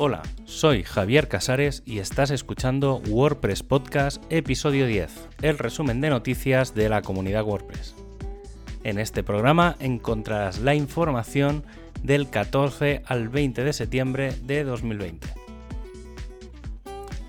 Hola, 0.00 0.22
soy 0.44 0.84
Javier 0.84 1.26
Casares 1.26 1.82
y 1.84 1.98
estás 1.98 2.30
escuchando 2.30 3.02
WordPress 3.08 3.64
Podcast 3.64 4.22
episodio 4.30 4.86
10, 4.86 5.28
el 5.42 5.58
resumen 5.58 6.00
de 6.00 6.08
noticias 6.08 6.72
de 6.72 6.88
la 6.88 7.02
comunidad 7.02 7.42
WordPress. 7.42 7.96
En 8.84 9.00
este 9.00 9.24
programa 9.24 9.74
encontrarás 9.80 10.60
la 10.60 10.76
información 10.76 11.64
del 12.04 12.30
14 12.30 13.02
al 13.06 13.28
20 13.28 13.64
de 13.64 13.72
septiembre 13.72 14.36
de 14.44 14.62
2020. 14.62 15.26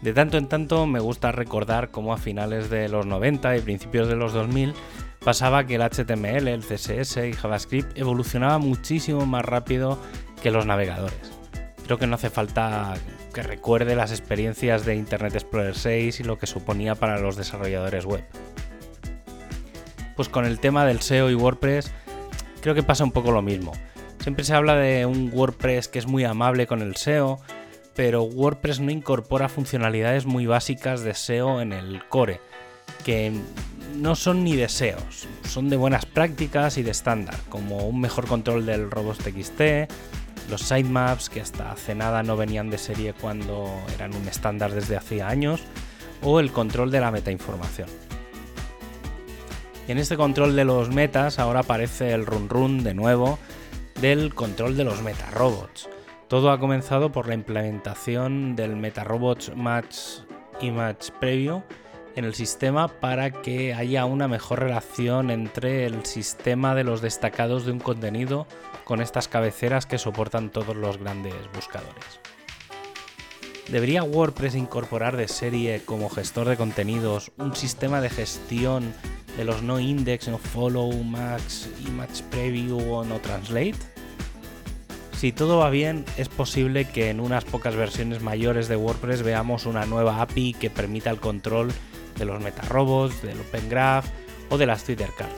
De 0.04 0.13
tanto 0.13 0.38
en 0.38 0.47
tanto 0.47 0.86
me 0.86 0.99
gusta 0.99 1.31
recordar 1.31 1.89
cómo 1.89 2.13
a 2.13 2.17
finales 2.17 2.70
de 2.70 2.88
los 2.88 3.07
90 3.07 3.57
y 3.57 3.61
principios 3.61 4.07
de 4.07 4.15
los 4.15 4.31
2000 4.33 4.75
pasaba 5.25 5.65
que 5.65 5.73
el 5.73 5.81
HTML, 5.81 6.47
el 6.47 6.61
CSS 6.61 7.17
y 7.27 7.34
JavaScript 7.34 7.98
evolucionaba 7.98 8.59
muchísimo 8.59 9.26
más 9.26 9.44
rápido 9.44 9.98
que 10.44 10.52
los 10.52 10.67
navegadores 10.67 11.38
creo 11.89 11.98
que 11.98 12.05
no 12.05 12.17
hace 12.17 12.29
falta 12.29 12.93
que 13.34 13.41
recuerde 13.41 13.95
las 13.95 14.11
experiencias 14.11 14.85
de 14.85 14.93
Internet 14.93 15.34
Explorer 15.34 15.75
6 15.75 16.20
y 16.20 16.23
lo 16.23 16.38
que 16.38 16.45
suponía 16.45 16.93
para 16.93 17.17
los 17.17 17.35
desarrolladores 17.35 18.05
web. 18.05 18.23
Pues 20.16 20.30
con 20.30 20.45
el 20.45 20.59
tema 20.59 20.85
del 20.85 21.02
SEO 21.02 21.31
y 21.31 21.33
WordPress 21.33 21.91
creo 22.61 22.75
que 22.75 22.83
pasa 22.83 23.03
un 23.03 23.11
poco 23.11 23.31
lo 23.31 23.41
mismo. 23.41 23.71
Siempre 24.20 24.45
se 24.45 24.53
habla 24.53 24.75
de 24.75 25.07
un 25.07 25.31
WordPress 25.33 25.88
que 25.88 25.97
es 25.97 26.05
muy 26.05 26.23
amable 26.25 26.67
con 26.67 26.83
el 26.83 26.95
SEO, 26.95 27.39
pero 27.95 28.21
WordPress 28.21 28.81
no 28.81 28.91
incorpora 28.91 29.49
funcionalidades 29.49 30.27
muy 30.27 30.45
básicas 30.45 31.02
de 31.02 31.16
SEO 31.16 31.59
en 31.59 31.73
el 31.73 32.08
core, 32.08 32.39
que 33.03 33.33
no 33.95 34.13
son 34.13 34.44
ni 34.44 34.55
de 34.55 34.69
SEO, 34.69 34.99
son 35.44 35.69
de 35.69 35.75
buenas 35.75 36.05
prácticas 36.05 36.77
y 36.77 36.83
de 36.83 36.91
estándar, 36.91 37.35
como 37.49 37.88
un 37.88 37.99
mejor 37.99 38.27
control 38.27 38.67
del 38.67 38.91
robots.txt, 38.91 39.89
los 40.50 40.61
sitemaps 40.61 41.30
que 41.30 41.42
hasta 41.42 41.72
hace 41.72 41.95
nada 41.95 42.23
no 42.23 42.36
venían 42.36 42.69
de 42.69 42.78
serie 42.78 43.14
cuando 43.14 43.69
eran 43.94 44.16
un 44.16 44.28
estándar 44.28 44.72
desde 44.72 44.97
hacía 44.97 45.28
años, 45.28 45.61
o 46.22 46.39
el 46.39 46.52
control 46.52 46.92
de 46.92 47.00
la 47.00 47.11
metainformación. 47.11 47.89
Y 49.88 49.92
en 49.92 49.97
este 49.97 50.17
control 50.17 50.55
de 50.55 50.66
los 50.66 50.89
metas 50.89 51.39
ahora 51.39 51.61
aparece 51.61 52.11
el 52.11 52.25
run 52.25 52.50
run 52.50 52.83
de 52.83 52.94
nuevo 52.94 53.39
del 54.02 54.33
control 54.36 54.77
de 54.77 54.83
los 54.83 55.02
metarobots. 55.02 55.89
Todo 56.27 56.52
ha 56.52 56.59
comenzado 56.59 57.11
por 57.11 57.27
la 57.27 57.33
implementación 57.33 58.55
del 58.55 58.75
MetaRobots 58.75 59.55
Match 59.55 60.20
Image 60.61 61.11
Preview 61.20 61.64
en 62.15 62.25
el 62.25 62.33
sistema 62.33 62.88
para 62.88 63.31
que 63.31 63.73
haya 63.73 64.05
una 64.05 64.27
mejor 64.27 64.59
relación 64.59 65.31
entre 65.31 65.85
el 65.85 66.05
sistema 66.05 66.75
de 66.75 66.83
los 66.83 67.02
destacados 67.02 67.65
de 67.65 67.71
un 67.71 67.79
contenido 67.79 68.47
con 68.83 69.02
estas 69.02 69.27
cabeceras 69.27 69.85
que 69.85 69.97
soportan 69.97 70.49
todos 70.49 70.75
los 70.75 70.97
grandes 70.97 71.35
buscadores. 71.53 72.19
¿Debería 73.69 74.03
WordPress 74.03 74.55
incorporar 74.55 75.15
de 75.15 75.27
serie 75.27 75.83
como 75.85 76.09
gestor 76.09 76.47
de 76.49 76.57
contenidos 76.57 77.31
un 77.37 77.55
sistema 77.55 78.02
de 78.02 78.09
gestión 78.09 78.93
de 79.37 79.45
los 79.45 79.61
no 79.61 79.80
index, 79.80 80.27
no 80.27 80.39
follow, 80.39 80.91
max, 81.03 81.69
image 81.85 82.23
preview 82.31 82.80
o 82.91 83.05
no 83.05 83.19
translate? 83.19 83.77
Si 85.19 85.31
todo 85.31 85.59
va 85.59 85.69
bien, 85.69 86.05
es 86.17 86.30
posible 86.30 86.85
que 86.85 87.09
en 87.09 87.19
unas 87.19 87.45
pocas 87.45 87.75
versiones 87.75 88.23
mayores 88.23 88.69
de 88.69 88.75
WordPress 88.75 89.21
veamos 89.21 89.65
una 89.65 89.85
nueva 89.85 90.21
API 90.21 90.53
que 90.53 90.69
permita 90.69 91.11
el 91.11 91.19
control 91.19 91.71
de 92.20 92.25
los 92.25 92.42
metarobots, 92.42 93.22
del 93.23 93.39
Open 93.39 93.70
Graph 93.70 94.06
o 94.50 94.58
de 94.58 94.66
las 94.66 94.84
Twitter 94.84 95.09
Cards. 95.17 95.34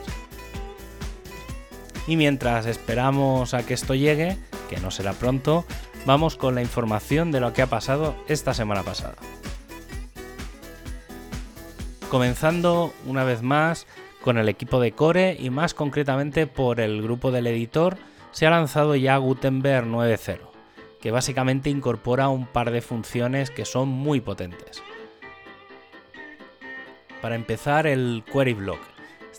Y 2.06 2.16
mientras 2.16 2.66
esperamos 2.66 3.54
a 3.54 3.64
que 3.64 3.74
esto 3.74 3.94
llegue, 3.94 4.36
que 4.68 4.80
no 4.80 4.90
será 4.90 5.12
pronto, 5.12 5.64
vamos 6.04 6.36
con 6.36 6.54
la 6.54 6.62
información 6.62 7.30
de 7.30 7.40
lo 7.40 7.52
que 7.52 7.62
ha 7.62 7.68
pasado 7.68 8.16
esta 8.28 8.54
semana 8.54 8.82
pasada. 8.82 9.14
Comenzando 12.10 12.92
una 13.06 13.24
vez 13.24 13.42
más 13.42 13.86
con 14.20 14.36
el 14.36 14.48
equipo 14.48 14.80
de 14.80 14.92
Core 14.92 15.36
y 15.38 15.50
más 15.50 15.74
concretamente 15.74 16.46
por 16.46 16.80
el 16.80 17.02
grupo 17.02 17.30
del 17.30 17.46
editor, 17.46 17.96
se 18.32 18.46
ha 18.46 18.50
lanzado 18.50 18.96
ya 18.96 19.16
Gutenberg 19.16 19.86
9.0, 19.86 20.38
que 21.00 21.10
básicamente 21.10 21.70
incorpora 21.70 22.28
un 22.28 22.46
par 22.46 22.70
de 22.70 22.82
funciones 22.82 23.50
que 23.50 23.64
son 23.64 23.88
muy 23.88 24.20
potentes. 24.20 24.82
Para 27.22 27.36
empezar, 27.36 27.86
el 27.86 28.22
Query 28.30 28.52
Block 28.52 28.80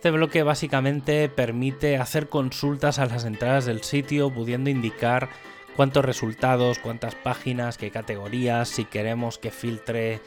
este 0.04 0.12
bloque 0.12 0.44
básicamente 0.44 1.30
permite 1.30 1.98
hacer 1.98 2.28
consultas 2.28 3.00
a 3.00 3.06
las 3.06 3.24
entradas 3.24 3.64
del 3.66 3.84
sitio, 3.84 4.30
pudiendo 4.30 4.70
indicar 4.70 5.30
cuántos 5.78 6.04
resultados, 6.04 6.78
cuántas 6.80 7.16
páginas, 7.16 7.78
qué 7.78 7.90
categorías, 7.90 8.68
si 8.68 8.84
queremos 8.84 9.38
que 9.38 9.50
filtre 9.50 10.20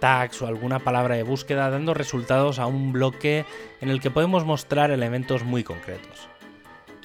tags 0.00 0.40
o 0.40 0.46
alguna 0.46 0.78
palabra 0.78 1.16
de 1.16 1.24
búsqueda, 1.24 1.68
dando 1.68 1.92
resultados 1.92 2.58
a 2.58 2.66
un 2.66 2.92
bloque 2.92 3.44
en 3.82 3.90
el 3.90 4.00
que 4.00 4.10
podemos 4.10 4.46
mostrar 4.46 4.92
elementos 4.92 5.42
muy 5.42 5.62
concretos. 5.62 6.28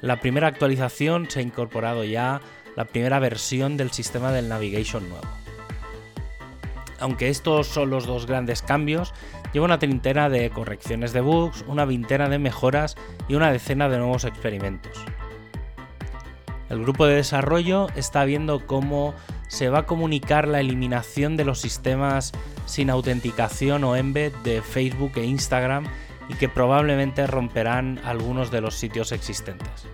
La 0.00 0.20
primera 0.20 0.46
actualización 0.46 1.28
se 1.28 1.40
ha 1.40 1.42
incorporado 1.42 2.04
ya 2.04 2.40
la 2.74 2.86
primera 2.86 3.18
versión 3.18 3.76
del 3.76 3.90
sistema 3.90 4.32
del 4.32 4.48
navigation 4.48 5.08
nuevo. 5.10 5.43
Aunque 7.04 7.28
estos 7.28 7.66
son 7.66 7.90
los 7.90 8.06
dos 8.06 8.24
grandes 8.24 8.62
cambios, 8.62 9.12
lleva 9.52 9.66
una 9.66 9.78
treintena 9.78 10.30
de 10.30 10.48
correcciones 10.48 11.12
de 11.12 11.20
bugs, 11.20 11.62
una 11.68 11.84
veintena 11.84 12.30
de 12.30 12.38
mejoras 12.38 12.96
y 13.28 13.34
una 13.34 13.52
decena 13.52 13.90
de 13.90 13.98
nuevos 13.98 14.24
experimentos. 14.24 15.04
El 16.70 16.80
grupo 16.80 17.04
de 17.04 17.16
desarrollo 17.16 17.88
está 17.94 18.24
viendo 18.24 18.66
cómo 18.66 19.14
se 19.48 19.68
va 19.68 19.80
a 19.80 19.86
comunicar 19.86 20.48
la 20.48 20.60
eliminación 20.60 21.36
de 21.36 21.44
los 21.44 21.60
sistemas 21.60 22.32
sin 22.64 22.88
autenticación 22.88 23.84
o 23.84 23.96
embed 23.96 24.32
de 24.42 24.62
Facebook 24.62 25.12
e 25.16 25.26
Instagram 25.26 25.84
y 26.30 26.34
que 26.36 26.48
probablemente 26.48 27.26
romperán 27.26 28.00
algunos 28.02 28.50
de 28.50 28.62
los 28.62 28.76
sitios 28.76 29.12
existentes. 29.12 29.86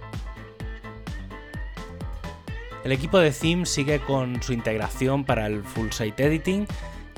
El 2.84 2.92
equipo 2.92 3.18
de 3.18 3.32
Theme 3.32 3.66
sigue 3.66 3.98
con 3.98 4.40
su 4.44 4.52
integración 4.52 5.24
para 5.24 5.48
el 5.48 5.64
Full 5.64 5.90
Site 5.90 6.24
Editing 6.24 6.68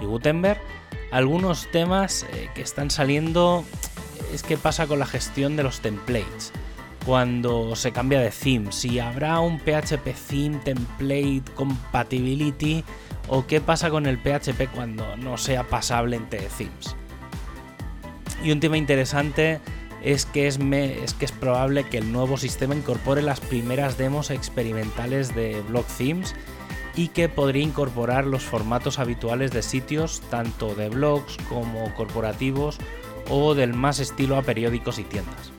Gutenberg 0.04 0.58
algunos 1.12 1.70
temas 1.70 2.26
eh, 2.32 2.48
que 2.54 2.62
están 2.62 2.90
saliendo 2.90 3.64
es 4.32 4.42
qué 4.42 4.56
pasa 4.56 4.86
con 4.86 4.98
la 4.98 5.06
gestión 5.06 5.56
de 5.56 5.62
los 5.62 5.80
templates 5.80 6.52
cuando 7.04 7.76
se 7.76 7.92
cambia 7.92 8.20
de 8.20 8.30
theme, 8.30 8.72
si 8.72 8.98
habrá 8.98 9.40
un 9.40 9.58
PHP 9.58 10.14
theme 10.28 10.58
template 10.64 11.42
compatibility 11.54 12.84
o 13.28 13.46
qué 13.46 13.60
pasa 13.60 13.90
con 13.90 14.06
el 14.06 14.18
PHP 14.18 14.68
cuando 14.74 15.16
no 15.16 15.36
sea 15.36 15.64
pasable 15.64 16.16
entre 16.16 16.40
themes. 16.56 16.96
Y 18.42 18.52
un 18.52 18.60
tema 18.60 18.76
interesante 18.76 19.60
es 20.02 20.26
que 20.26 20.46
es, 20.46 20.58
es 20.58 21.14
que 21.14 21.24
es 21.24 21.32
probable 21.32 21.84
que 21.84 21.98
el 21.98 22.10
nuevo 22.10 22.36
sistema 22.36 22.74
incorpore 22.74 23.22
las 23.22 23.40
primeras 23.40 23.98
demos 23.98 24.30
experimentales 24.30 25.34
de 25.34 25.60
blog 25.68 25.86
themes 25.98 26.34
y 26.94 27.08
que 27.08 27.28
podría 27.28 27.62
incorporar 27.62 28.26
los 28.26 28.42
formatos 28.42 28.98
habituales 28.98 29.50
de 29.50 29.62
sitios 29.62 30.20
tanto 30.30 30.74
de 30.74 30.88
blogs 30.88 31.36
como 31.48 31.92
corporativos 31.94 32.78
o 33.30 33.54
del 33.54 33.74
más 33.74 33.98
estilo 33.98 34.36
a 34.36 34.42
periódicos 34.42 34.98
y 34.98 35.04
tiendas. 35.04 35.52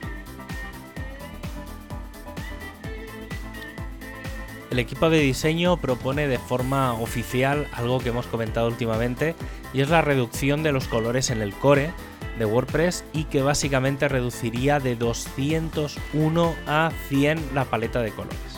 El 4.70 4.80
equipo 4.80 5.08
de 5.08 5.20
diseño 5.20 5.76
propone 5.76 6.26
de 6.26 6.38
forma 6.38 6.94
oficial 6.94 7.68
algo 7.72 8.00
que 8.00 8.08
hemos 8.08 8.26
comentado 8.26 8.66
últimamente 8.66 9.36
y 9.72 9.82
es 9.82 9.88
la 9.88 10.02
reducción 10.02 10.64
de 10.64 10.72
los 10.72 10.88
colores 10.88 11.30
en 11.30 11.42
el 11.42 11.54
core 11.54 11.92
de 12.38 12.44
WordPress 12.44 13.04
y 13.12 13.24
que 13.24 13.42
básicamente 13.42 14.08
reduciría 14.08 14.80
de 14.80 14.96
201 14.96 16.54
a 16.66 16.90
100 17.08 17.54
la 17.54 17.66
paleta 17.66 18.02
de 18.02 18.10
colores. 18.10 18.53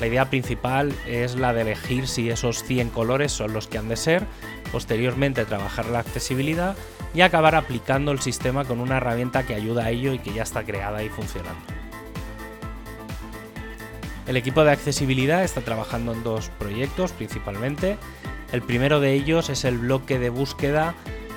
La 0.00 0.06
idea 0.06 0.28
principal 0.28 0.92
es 1.06 1.36
la 1.36 1.54
de 1.54 1.62
elegir 1.62 2.06
si 2.06 2.28
esos 2.28 2.62
100 2.64 2.90
colores 2.90 3.32
son 3.32 3.54
los 3.54 3.66
que 3.66 3.78
han 3.78 3.88
de 3.88 3.96
ser, 3.96 4.24
posteriormente 4.70 5.46
trabajar 5.46 5.86
la 5.86 6.00
accesibilidad 6.00 6.76
y 7.14 7.22
acabar 7.22 7.54
aplicando 7.54 8.12
el 8.12 8.20
sistema 8.20 8.66
con 8.66 8.80
una 8.80 8.98
herramienta 8.98 9.46
que 9.46 9.54
ayuda 9.54 9.86
a 9.86 9.90
ello 9.90 10.12
y 10.12 10.18
que 10.18 10.34
ya 10.34 10.42
está 10.42 10.64
creada 10.64 11.02
y 11.02 11.08
funcionando. 11.08 11.60
El 14.26 14.36
equipo 14.36 14.64
de 14.64 14.72
accesibilidad 14.72 15.44
está 15.44 15.62
trabajando 15.62 16.12
en 16.12 16.22
dos 16.22 16.50
proyectos 16.58 17.12
principalmente. 17.12 17.96
El 18.52 18.60
primero 18.60 19.00
de 19.00 19.14
ellos 19.14 19.48
es 19.48 19.64
el 19.64 19.78
bloque 19.78 20.18
de 20.18 20.30
búsqueda 20.30 20.94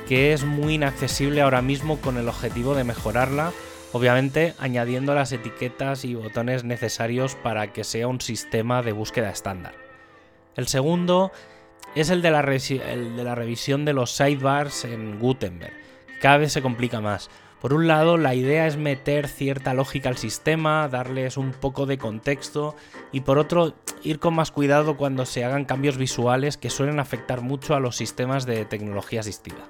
que 0.08 0.34
es 0.34 0.44
muy 0.44 0.74
inaccesible 0.74 1.42
ahora 1.42 1.62
mismo 1.62 2.02
con 2.02 2.18
el 2.18 2.28
objetivo 2.28 2.74
de 2.76 2.84
mejorarla 2.84 3.54
obviamente 3.94 4.54
añadiendo 4.60 5.14
las 5.16 5.32
etiquetas 5.32 6.06
y 6.06 6.16
botones 6.16 6.64
necesarios 6.64 7.36
para 7.36 7.74
que 7.74 7.84
sea 7.84 8.08
un 8.08 8.22
sistema 8.22 8.82
de 8.82 8.92
búsqueda 8.92 9.30
estándar. 9.30 9.74
El 10.56 10.68
segundo 10.68 11.32
es 11.96 12.10
el 12.10 12.22
de 12.22 12.32
la, 12.32 12.42
revisión 12.42 13.86
de 13.86 13.94
los 13.94 14.12
sidebars 14.12 14.86
en 14.86 15.20
Gutenberg. 15.20 15.74
Cada 16.22 16.38
vez 16.38 16.54
se 16.54 16.62
complica 16.62 17.02
más, 17.02 17.30
Por 17.62 17.74
un 17.74 17.88
lado, 17.88 18.18
la 18.18 18.36
idea 18.36 18.68
es 18.68 18.78
meter 18.78 19.28
cierta 19.28 19.74
lógica 19.74 20.08
al 20.08 20.18
sistema, 20.18 20.88
darles 20.88 21.36
un 21.36 21.52
poco 21.52 21.86
de 21.86 21.98
contexto 21.98 22.76
y 23.12 23.22
por 23.22 23.38
otro, 23.38 23.74
ir 24.02 24.20
con 24.20 24.34
más 24.34 24.52
cuidado 24.52 24.96
cuando 24.96 25.26
se 25.26 25.44
hagan 25.44 25.66
cambios 25.66 25.98
visuales 25.98 26.56
que 26.56 26.70
suelen 26.70 27.02
afectar 27.02 27.42
mucho 27.42 27.76
a 27.76 27.82
los 27.82 27.98
sistemas 27.98 28.46
de 28.46 28.64
tecnología 28.64 29.20
asistida. 29.20 29.68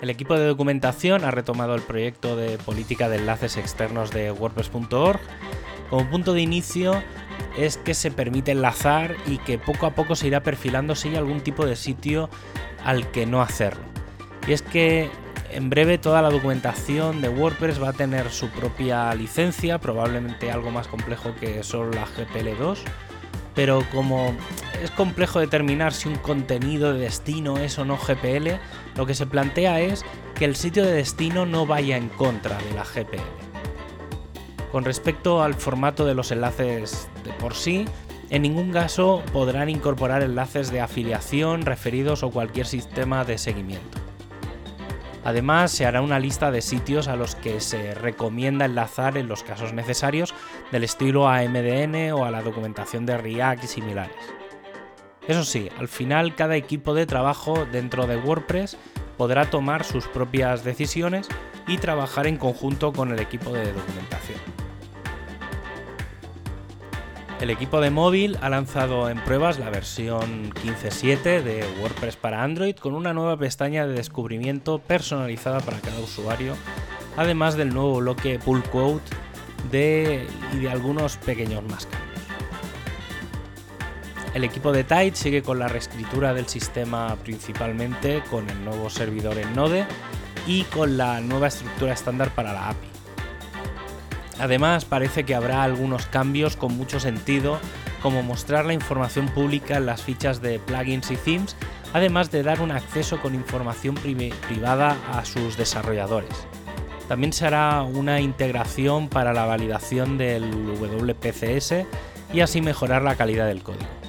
El 0.00 0.10
equipo 0.10 0.34
de 0.38 0.46
documentación 0.46 1.24
ha 1.24 1.30
retomado 1.30 1.74
el 1.74 1.82
proyecto 1.82 2.36
de 2.36 2.56
política 2.58 3.08
de 3.08 3.16
enlaces 3.16 3.56
externos 3.56 4.12
de 4.12 4.30
WordPress.org. 4.30 5.18
Como 5.90 6.08
punto 6.08 6.34
de 6.34 6.40
inicio 6.40 7.02
es 7.56 7.76
que 7.78 7.94
se 7.94 8.10
permite 8.12 8.52
enlazar 8.52 9.16
y 9.26 9.38
que 9.38 9.58
poco 9.58 9.86
a 9.86 9.94
poco 9.94 10.14
se 10.14 10.28
irá 10.28 10.42
perfilando 10.42 10.94
si 10.94 11.08
hay 11.08 11.16
algún 11.16 11.40
tipo 11.40 11.66
de 11.66 11.74
sitio 11.74 12.30
al 12.84 13.10
que 13.10 13.26
no 13.26 13.42
hacerlo. 13.42 13.82
Y 14.46 14.52
es 14.52 14.62
que 14.62 15.10
en 15.50 15.70
breve 15.70 15.98
toda 15.98 16.22
la 16.22 16.30
documentación 16.30 17.20
de 17.20 17.28
WordPress 17.28 17.82
va 17.82 17.88
a 17.88 17.92
tener 17.92 18.30
su 18.30 18.48
propia 18.50 19.12
licencia, 19.14 19.78
probablemente 19.78 20.52
algo 20.52 20.70
más 20.70 20.86
complejo 20.86 21.34
que 21.34 21.62
solo 21.64 21.90
la 21.90 22.06
GPL2, 22.06 22.78
pero 23.54 23.82
como 23.92 24.34
es 24.82 24.90
complejo 24.90 25.40
determinar 25.40 25.92
si 25.92 26.08
un 26.08 26.16
contenido 26.16 26.92
de 26.92 27.00
destino 27.00 27.58
es 27.58 27.78
o 27.78 27.84
no 27.84 27.96
GPL, 27.96 28.58
lo 28.96 29.06
que 29.06 29.14
se 29.14 29.26
plantea 29.26 29.80
es 29.80 30.04
que 30.34 30.44
el 30.44 30.56
sitio 30.56 30.84
de 30.84 30.92
destino 30.92 31.46
no 31.46 31.66
vaya 31.66 31.96
en 31.96 32.08
contra 32.08 32.56
de 32.58 32.72
la 32.72 32.84
GPL. 32.84 33.48
Con 34.72 34.84
respecto 34.84 35.42
al 35.42 35.54
formato 35.54 36.04
de 36.04 36.14
los 36.14 36.30
enlaces 36.30 37.08
de 37.24 37.32
por 37.32 37.54
sí, 37.54 37.86
en 38.30 38.42
ningún 38.42 38.70
caso 38.70 39.22
podrán 39.32 39.70
incorporar 39.70 40.22
enlaces 40.22 40.70
de 40.70 40.80
afiliación, 40.80 41.62
referidos 41.62 42.22
o 42.22 42.30
cualquier 42.30 42.66
sistema 42.66 43.24
de 43.24 43.38
seguimiento. 43.38 43.98
Además, 45.24 45.72
se 45.72 45.84
hará 45.84 46.00
una 46.00 46.18
lista 46.18 46.50
de 46.50 46.62
sitios 46.62 47.08
a 47.08 47.16
los 47.16 47.34
que 47.34 47.60
se 47.60 47.94
recomienda 47.94 48.64
enlazar 48.64 49.18
en 49.18 49.28
los 49.28 49.42
casos 49.42 49.72
necesarios, 49.72 50.34
del 50.72 50.84
estilo 50.84 51.28
a 51.28 51.42
MDN 51.42 52.12
o 52.12 52.24
a 52.24 52.30
la 52.30 52.42
documentación 52.42 53.04
de 53.04 53.18
React 53.18 53.64
y 53.64 53.66
similares. 53.66 54.37
Eso 55.28 55.44
sí, 55.44 55.68
al 55.78 55.88
final 55.88 56.34
cada 56.34 56.56
equipo 56.56 56.94
de 56.94 57.04
trabajo 57.04 57.66
dentro 57.70 58.06
de 58.06 58.16
WordPress 58.16 58.78
podrá 59.18 59.50
tomar 59.50 59.84
sus 59.84 60.06
propias 60.06 60.64
decisiones 60.64 61.28
y 61.66 61.76
trabajar 61.76 62.26
en 62.26 62.38
conjunto 62.38 62.94
con 62.94 63.12
el 63.12 63.20
equipo 63.20 63.52
de 63.52 63.72
documentación. 63.72 64.38
El 67.40 67.50
equipo 67.50 67.80
de 67.82 67.90
móvil 67.90 68.38
ha 68.40 68.48
lanzado 68.48 69.10
en 69.10 69.22
pruebas 69.22 69.58
la 69.58 69.68
versión 69.68 70.50
15.7 70.50 71.42
de 71.42 71.64
WordPress 71.80 72.16
para 72.16 72.42
Android 72.42 72.74
con 72.74 72.94
una 72.94 73.12
nueva 73.12 73.36
pestaña 73.36 73.86
de 73.86 73.92
descubrimiento 73.92 74.78
personalizada 74.78 75.60
para 75.60 75.78
cada 75.78 76.00
usuario, 76.00 76.56
además 77.18 77.54
del 77.56 77.68
nuevo 77.68 77.98
bloque 77.98 78.38
pull 78.38 78.62
quote 78.64 79.12
y 79.70 80.56
de 80.56 80.70
algunos 80.70 81.18
pequeños 81.18 81.62
más. 81.64 81.86
El 84.38 84.44
equipo 84.44 84.70
de 84.70 84.84
Tide 84.84 85.16
sigue 85.16 85.42
con 85.42 85.58
la 85.58 85.66
reescritura 85.66 86.32
del 86.32 86.46
sistema 86.46 87.16
principalmente 87.24 88.22
con 88.30 88.48
el 88.48 88.64
nuevo 88.64 88.88
servidor 88.88 89.36
en 89.36 89.52
Node 89.52 89.84
y 90.46 90.62
con 90.62 90.96
la 90.96 91.20
nueva 91.20 91.48
estructura 91.48 91.92
estándar 91.92 92.30
para 92.30 92.52
la 92.52 92.68
API. 92.68 92.86
Además, 94.38 94.84
parece 94.84 95.24
que 95.24 95.34
habrá 95.34 95.64
algunos 95.64 96.06
cambios 96.06 96.54
con 96.54 96.76
mucho 96.76 97.00
sentido, 97.00 97.58
como 98.00 98.22
mostrar 98.22 98.64
la 98.64 98.74
información 98.74 99.26
pública 99.26 99.78
en 99.78 99.86
las 99.86 100.02
fichas 100.02 100.40
de 100.40 100.60
plugins 100.60 101.10
y 101.10 101.16
themes, 101.16 101.56
además 101.92 102.30
de 102.30 102.44
dar 102.44 102.60
un 102.60 102.70
acceso 102.70 103.20
con 103.20 103.34
información 103.34 103.96
privada 103.96 104.96
a 105.12 105.24
sus 105.24 105.56
desarrolladores. 105.56 106.46
También 107.08 107.32
se 107.32 107.44
hará 107.44 107.82
una 107.82 108.20
integración 108.20 109.08
para 109.08 109.32
la 109.32 109.46
validación 109.46 110.16
del 110.16 110.48
WPCS 110.78 111.86
y 112.32 112.40
así 112.40 112.60
mejorar 112.60 113.02
la 113.02 113.16
calidad 113.16 113.48
del 113.48 113.64
código. 113.64 114.07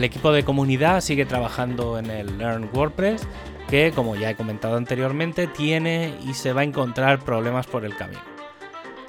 El 0.00 0.04
equipo 0.04 0.32
de 0.32 0.44
comunidad 0.44 1.02
sigue 1.02 1.26
trabajando 1.26 1.98
en 1.98 2.06
el 2.06 2.38
Learn 2.38 2.70
WordPress 2.72 3.28
que, 3.68 3.92
como 3.94 4.16
ya 4.16 4.30
he 4.30 4.34
comentado 4.34 4.78
anteriormente, 4.78 5.46
tiene 5.46 6.14
y 6.26 6.32
se 6.32 6.54
va 6.54 6.62
a 6.62 6.64
encontrar 6.64 7.22
problemas 7.22 7.66
por 7.66 7.84
el 7.84 7.94
camino. 7.94 8.22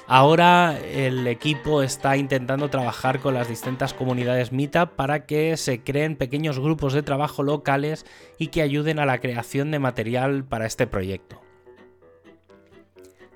Ahora 0.06 0.78
el 0.78 1.26
equipo 1.26 1.82
está 1.82 2.18
intentando 2.18 2.68
trabajar 2.68 3.20
con 3.20 3.32
las 3.32 3.48
distintas 3.48 3.94
comunidades 3.94 4.52
Meetup 4.52 4.90
para 4.90 5.24
que 5.24 5.56
se 5.56 5.82
creen 5.82 6.16
pequeños 6.16 6.58
grupos 6.58 6.92
de 6.92 7.02
trabajo 7.02 7.42
locales 7.42 8.04
y 8.36 8.48
que 8.48 8.60
ayuden 8.60 8.98
a 8.98 9.06
la 9.06 9.18
creación 9.18 9.70
de 9.70 9.78
material 9.78 10.44
para 10.44 10.66
este 10.66 10.86
proyecto. 10.86 11.40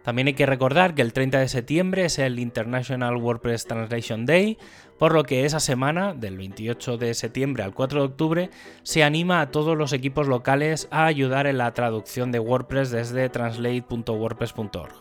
También 0.06 0.29
hay 0.29 0.35
que 0.35 0.47
recordar 0.47 0.94
que 0.94 1.03
el 1.03 1.12
30 1.12 1.41
de 1.41 1.49
septiembre 1.49 2.05
es 2.05 2.20
el 2.20 2.38
International 2.38 3.17
WordPress 3.17 3.67
Translation 3.67 4.25
Day, 4.25 4.56
por 5.00 5.12
lo 5.12 5.25
que 5.25 5.44
esa 5.44 5.58
semana, 5.58 6.14
del 6.14 6.37
28 6.37 6.97
de 6.97 7.12
septiembre 7.12 7.64
al 7.64 7.75
4 7.75 7.99
de 7.99 8.06
octubre, 8.06 8.50
se 8.85 9.03
anima 9.03 9.41
a 9.41 9.50
todos 9.50 9.76
los 9.76 9.93
equipos 9.93 10.29
locales 10.29 10.87
a 10.93 11.06
ayudar 11.06 11.49
en 11.49 11.58
la 11.58 11.75
traducción 11.75 12.31
de 12.31 12.38
WordPress 12.38 12.93
desde 12.93 13.29
translate.wordpress.org. 13.29 14.94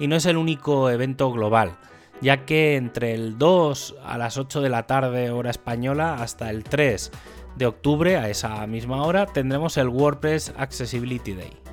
Y 0.00 0.08
no 0.08 0.16
es 0.16 0.26
el 0.26 0.38
único 0.38 0.90
evento 0.90 1.30
global, 1.30 1.78
ya 2.20 2.44
que 2.44 2.74
entre 2.74 3.14
el 3.14 3.38
2 3.38 3.94
a 4.04 4.18
las 4.18 4.38
8 4.38 4.60
de 4.60 4.70
la 4.70 4.88
tarde 4.88 5.30
hora 5.30 5.50
española 5.50 6.20
hasta 6.20 6.50
el 6.50 6.64
3 6.64 7.12
de 7.54 7.66
octubre 7.66 8.16
a 8.16 8.28
esa 8.28 8.66
misma 8.66 9.04
hora 9.04 9.26
tendremos 9.26 9.76
el 9.76 9.88
WordPress 9.88 10.52
Accessibility 10.58 11.34
Day 11.34 11.65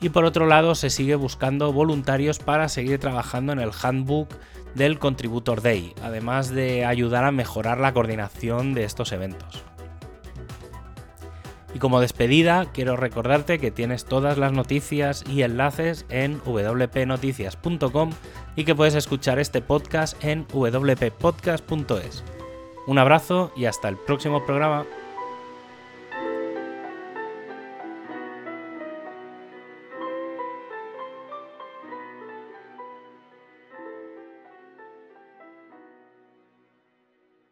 y 0.00 0.10
por 0.10 0.24
otro 0.24 0.46
lado 0.46 0.74
se 0.74 0.90
sigue 0.90 1.14
buscando 1.14 1.72
voluntarios 1.72 2.38
para 2.38 2.68
seguir 2.68 2.98
trabajando 2.98 3.52
en 3.52 3.60
el 3.60 3.70
handbook 3.82 4.28
del 4.74 4.98
Contributor 4.98 5.62
Day, 5.62 5.94
además 6.02 6.50
de 6.50 6.84
ayudar 6.84 7.24
a 7.24 7.32
mejorar 7.32 7.78
la 7.78 7.92
coordinación 7.92 8.74
de 8.74 8.84
estos 8.84 9.12
eventos. 9.12 9.64
Y 11.74 11.78
como 11.80 12.00
despedida, 12.00 12.66
quiero 12.72 12.96
recordarte 12.96 13.58
que 13.58 13.70
tienes 13.70 14.04
todas 14.04 14.38
las 14.38 14.52
noticias 14.52 15.24
y 15.28 15.42
enlaces 15.42 16.06
en 16.08 16.40
wpnoticias.com 16.40 18.10
y 18.56 18.64
que 18.64 18.74
puedes 18.74 18.94
escuchar 18.94 19.38
este 19.38 19.60
podcast 19.60 20.22
en 20.24 20.46
wppodcast.es. 20.52 22.24
Un 22.86 22.98
abrazo 22.98 23.52
y 23.54 23.66
hasta 23.66 23.88
el 23.88 23.98
próximo 23.98 24.46
programa. 24.46 24.86